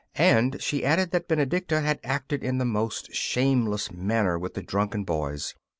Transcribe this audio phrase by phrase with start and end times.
[0.17, 5.03] And she added that Benedicta had acted in the most shameless manner with the drunken
[5.03, 5.53] boys.